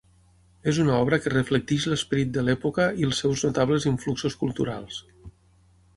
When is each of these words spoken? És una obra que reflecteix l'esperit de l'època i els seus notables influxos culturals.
És 0.71 0.77
una 0.83 0.95
obra 1.01 1.19
que 1.25 1.33
reflecteix 1.33 1.85
l'esperit 1.91 2.33
de 2.37 2.45
l'època 2.47 2.89
i 3.03 3.07
els 3.11 3.23
seus 3.25 3.47
notables 3.49 3.89
influxos 3.95 4.39
culturals. 4.45 4.99